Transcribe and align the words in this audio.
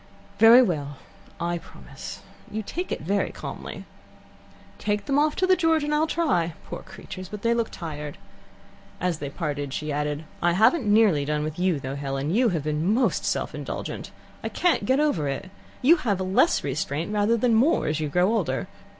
"Very 0.39 0.63
well. 0.63 0.97
I 1.39 1.59
promise. 1.59 2.21
You 2.49 2.63
take 2.63 2.91
it 2.91 3.01
very 3.03 3.29
calmly." 3.29 3.85
"Take 4.79 5.05
them 5.05 5.19
off 5.19 5.35
to 5.35 5.45
the 5.45 5.55
George, 5.55 5.83
then, 5.83 5.91
and 5.91 5.93
I'll 5.93 6.07
try. 6.07 6.53
Poor 6.65 6.81
creatures! 6.81 7.29
but 7.29 7.43
they 7.43 7.53
look 7.53 7.69
tried." 7.69 8.17
As 8.99 9.19
they 9.19 9.29
parted, 9.29 9.75
she 9.75 9.91
added: 9.91 10.25
"I 10.41 10.53
haven't 10.53 10.87
nearly 10.91 11.23
done 11.23 11.43
with 11.43 11.59
you, 11.59 11.79
though, 11.79 11.93
Helen. 11.93 12.33
You 12.33 12.49
have 12.49 12.63
been 12.63 12.91
most 12.91 13.25
self 13.25 13.53
indulgent. 13.53 14.09
I 14.43 14.49
can't 14.49 14.85
get 14.85 14.99
over 14.99 15.27
it. 15.27 15.51
You 15.83 15.97
have 15.97 16.19
less 16.19 16.63
restraint 16.63 17.13
rather 17.13 17.37
than 17.37 17.53
more 17.53 17.85
as 17.85 17.99
you 17.99 18.09
grow 18.09 18.33
older. 18.33 18.67